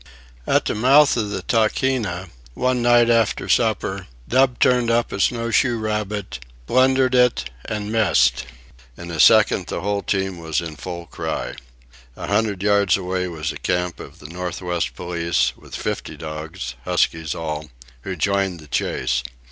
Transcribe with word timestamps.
At 0.47 0.65
the 0.65 0.73
mouth 0.73 1.15
of 1.15 1.29
the 1.29 1.43
Tahkeena, 1.43 2.31
one 2.55 2.81
night 2.81 3.07
after 3.11 3.47
supper, 3.47 4.07
Dub 4.27 4.57
turned 4.57 4.89
up 4.89 5.11
a 5.11 5.19
snowshoe 5.19 5.77
rabbit, 5.77 6.39
blundered 6.65 7.13
it, 7.13 7.51
and 7.65 7.91
missed. 7.91 8.47
In 8.97 9.11
a 9.11 9.19
second 9.19 9.67
the 9.67 9.81
whole 9.81 10.01
team 10.01 10.39
was 10.39 10.59
in 10.59 10.75
full 10.75 11.05
cry. 11.05 11.53
A 12.15 12.25
hundred 12.25 12.63
yards 12.63 12.97
away 12.97 13.27
was 13.27 13.51
a 13.51 13.57
camp 13.59 13.99
of 13.99 14.17
the 14.17 14.27
Northwest 14.29 14.95
Police, 14.95 15.53
with 15.55 15.75
fifty 15.75 16.17
dogs, 16.17 16.73
huskies 16.83 17.35
all, 17.35 17.69
who 18.01 18.15
joined 18.15 18.59
the 18.59 18.67
chase. 18.67 19.21